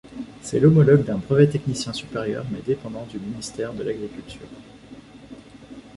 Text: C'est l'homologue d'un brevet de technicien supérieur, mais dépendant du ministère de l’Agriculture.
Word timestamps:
C'est 0.41 0.59
l'homologue 0.59 1.03
d'un 1.05 1.19
brevet 1.19 1.45
de 1.45 1.51
technicien 1.51 1.93
supérieur, 1.93 2.43
mais 2.51 2.61
dépendant 2.65 3.05
du 3.05 3.19
ministère 3.19 3.71
de 3.71 3.83
l’Agriculture. 3.83 4.47